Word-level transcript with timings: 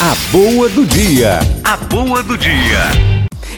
A 0.00 0.14
boa 0.30 0.68
do 0.68 0.86
dia. 0.86 1.40
A 1.64 1.76
boa 1.76 2.22
do 2.22 2.38
dia. 2.38 2.78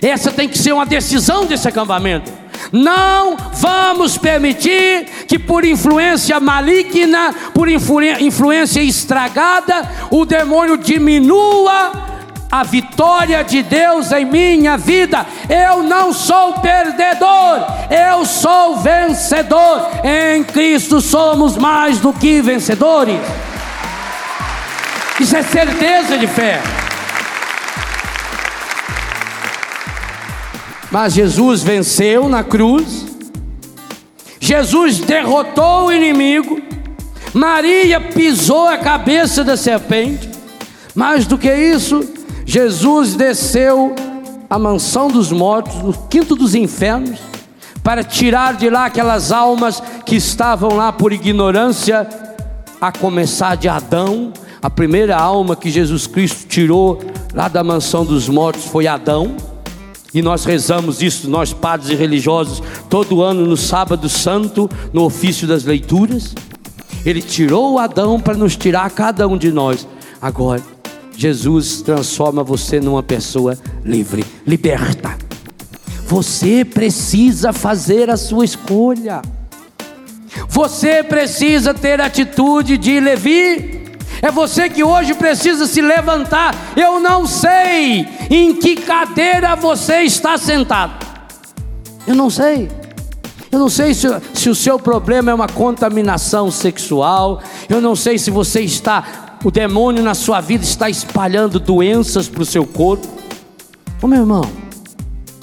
Essa 0.01 0.33
tem 0.33 0.49
que 0.49 0.57
ser 0.57 0.73
uma 0.73 0.87
decisão 0.87 1.45
desse 1.45 1.69
acampamento. 1.69 2.33
Não 2.73 3.37
vamos 3.53 4.17
permitir 4.17 5.05
que, 5.29 5.39
por 5.39 5.67
influência 5.67 6.41
maligna, 6.41 7.35
por 7.53 7.69
influ 7.69 8.03
influência 8.21 8.81
estragada, 8.81 9.87
o 10.11 10.25
demônio 10.25 10.79
diminua 10.79 11.93
a 12.51 12.65
vitória 12.65 13.45
de 13.45 13.63
Deus 13.63 14.11
em 14.11 14.25
minha 14.25 14.79
vida. 14.79 15.27
Eu 15.47 15.83
não 15.83 16.11
sou 16.11 16.55
perdedor, 16.55 17.67
eu 17.91 18.25
sou 18.25 18.79
vencedor. 18.79 19.91
Em 20.03 20.43
Cristo 20.43 21.03
somos 21.03 21.59
mais 21.59 21.99
do 21.99 22.15
que 22.15 22.41
vencedores. 22.41 23.21
Isso 25.21 25.37
é 25.37 25.43
certeza 25.43 26.17
de 26.17 26.27
fé. 26.27 26.63
Mas 30.91 31.13
Jesus 31.13 31.63
venceu 31.63 32.27
na 32.27 32.43
cruz, 32.43 33.07
Jesus 34.41 34.99
derrotou 34.99 35.87
o 35.87 35.93
inimigo, 35.93 36.61
Maria 37.35 38.01
pisou 38.01 38.67
a 38.67 38.79
cabeça 38.79 39.45
da 39.45 39.59
serpente, 39.59 40.31
mais 40.95 41.27
do 41.27 41.37
que 41.37 41.55
isso, 41.55 42.03
Jesus 42.47 43.15
desceu 43.15 43.95
à 44.49 44.59
mansão 44.59 45.09
dos 45.09 45.31
mortos, 45.31 45.77
no 45.77 45.93
quinto 46.09 46.35
dos 46.35 46.55
infernos, 46.55 47.21
para 47.85 48.03
tirar 48.03 48.55
de 48.55 48.71
lá 48.71 48.87
aquelas 48.87 49.31
almas 49.31 49.83
que 50.05 50.17
estavam 50.17 50.75
lá 50.77 50.91
por 50.91 51.13
ignorância, 51.13 52.09
a 52.81 52.91
começar 52.91 53.57
de 53.57 53.69
Adão, 53.69 54.33
a 54.63 54.69
primeira 54.69 55.17
alma 55.17 55.57
que 55.57 55.71
Jesus 55.71 56.07
Cristo 56.07 56.47
tirou 56.47 57.01
lá 57.33 57.49
da 57.49 57.65
mansão 57.65 58.05
dos 58.05 58.29
mortos 58.29 58.67
foi 58.67 58.87
Adão. 58.87 59.35
E 60.13 60.21
nós 60.21 60.45
rezamos 60.45 61.01
isso, 61.01 61.31
nós 61.31 61.53
padres 61.53 61.91
e 61.91 61.95
religiosos, 61.95 62.61
todo 62.89 63.23
ano 63.23 63.47
no 63.47 63.57
sábado 63.57 64.09
santo, 64.09 64.69
no 64.93 65.05
ofício 65.05 65.47
das 65.47 65.65
leituras. 65.65 66.35
Ele 67.07 67.23
tirou 67.23 67.79
Adão 67.79 68.21
para 68.21 68.37
nos 68.37 68.57
tirar 68.57 68.91
cada 68.91 69.27
um 69.27 69.39
de 69.39 69.51
nós. 69.53 69.87
Agora, 70.21 70.61
Jesus 71.17 71.81
transforma 71.81 72.43
você 72.43 72.81
numa 72.81 73.03
pessoa 73.03 73.57
livre, 73.85 74.25
liberta. 74.47 75.17
Você 76.07 76.65
precisa 76.65 77.53
fazer 77.53 78.11
a 78.11 78.17
sua 78.17 78.45
escolha. 78.45 79.23
Você 80.49 81.03
precisa 81.05 81.73
ter 81.73 82.01
atitude 82.01 82.77
de 82.77 82.99
Levi. 82.99 83.80
É 84.23 84.31
você 84.31 84.69
que 84.69 84.85
hoje 84.85 85.15
precisa 85.15 85.67
se 85.67 85.81
levantar. 85.81 86.55
Eu 86.77 87.01
não 87.01 87.27
sei 87.27 88.07
em 88.29 88.55
que 88.55 88.77
cadeira 88.77 89.57
você 89.57 90.03
está 90.03 90.37
sentado. 90.37 91.07
Eu 92.07 92.15
não 92.15 92.29
sei. 92.29 92.71
Eu 93.51 93.59
não 93.59 93.69
sei 93.69 93.95
se, 93.95 94.07
se, 94.33 94.49
o 94.49 94.55
seu 94.55 94.79
problema 94.79 95.31
é 95.31 95.35
uma 95.35 95.49
contaminação 95.49 96.51
sexual. 96.51 97.43
Eu 97.69 97.81
não 97.81 97.97
sei 97.97 98.19
se 98.19 98.31
você 98.31 98.61
está, 98.61 99.39
o 99.43 99.51
demônio 99.51 100.03
na 100.03 100.15
sua 100.15 100.41
vida 100.41 100.65
está 100.65 100.89
espalhando 100.89 101.59
doenças 101.59 102.29
para 102.29 102.43
o 102.43 102.47
seu 102.47 102.65
corpo. 102.67 103.09
Ô 104.01 104.07
meu 104.07 104.21
irmão, 104.21 104.45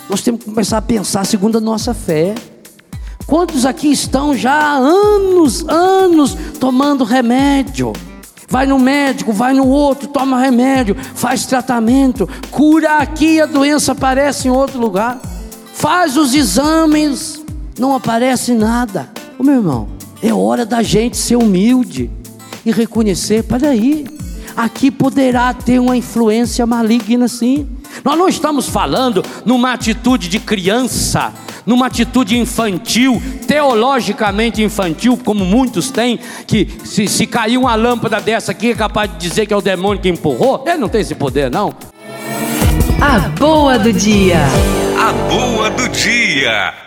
nós 0.10 0.22
temos 0.22 0.44
que 0.44 0.50
começar 0.50 0.78
a 0.78 0.82
pensar 0.82 1.26
segundo 1.26 1.58
a 1.58 1.62
nossa 1.62 1.94
fé. 1.94 2.34
Quantos 3.26 3.66
aqui 3.66 3.92
estão 3.92 4.36
já 4.36 4.54
há 4.54 4.78
anos, 4.78 5.68
anos 5.68 6.38
tomando 6.60 7.04
remédio? 7.04 7.92
Vai 8.50 8.66
no 8.66 8.80
médico, 8.80 9.34
vai 9.34 9.54
no 9.54 9.68
outro, 9.68 10.08
toma 10.08 10.40
remédio, 10.40 10.96
faz 11.16 11.46
tratamento, 11.46 12.30
cura 12.50 13.00
aqui, 13.00 13.42
a 13.42 13.46
doença 13.46 13.92
aparece 13.92 14.48
em 14.48 14.52
outro 14.52 14.80
lugar. 14.80 15.20
Faz 15.74 16.16
os 16.16 16.34
exames, 16.34 17.44
não 17.78 17.94
aparece 17.94 18.54
nada. 18.54 19.10
Ô 19.38 19.44
meu 19.44 19.56
irmão, 19.56 19.90
é 20.24 20.34
hora 20.34 20.66
da 20.66 20.82
gente 20.82 21.18
ser 21.18 21.36
humilde 21.36 22.10
e 22.66 22.72
reconhecer, 22.72 23.46
aí, 23.68 24.06
aqui 24.56 24.90
poderá 24.90 25.54
ter 25.54 25.80
uma 25.80 25.96
influência 25.96 26.66
maligna 26.66 27.28
sim. 27.28 27.68
Nós 28.04 28.18
não 28.18 28.28
estamos 28.28 28.68
falando 28.68 29.24
numa 29.46 29.74
atitude 29.74 30.30
de 30.30 30.40
criança, 30.40 31.34
numa 31.68 31.88
atitude 31.88 32.38
infantil, 32.38 33.22
teologicamente 33.46 34.64
infantil, 34.64 35.18
como 35.18 35.46
muitos 35.46 35.92
têm, 35.92 36.18
que 36.48 36.68
se, 36.86 37.08
se 37.08 37.28
cair 37.28 37.58
uma 37.58 37.76
lâmpada 37.76 38.22
dessa 38.22 38.54
aqui 38.54 38.72
é 38.72 38.76
capaz 38.76 39.12
de 39.12 39.18
dizer 39.18 39.46
que 39.46 39.54
é 39.54 39.58
o 39.58 39.62
demônio 39.62 40.02
que 40.02 40.08
empurrou. 40.08 40.64
Ele 40.66 40.78
não 40.78 40.88
tem 40.88 41.02
esse 41.02 41.14
poder, 41.14 41.52
não. 41.52 41.74
A 43.02 43.20
boa 43.38 43.78
do 43.78 43.92
dia. 43.92 44.40
A 44.98 45.12
boa 45.30 45.70
do 45.70 45.90
dia. 45.90 46.87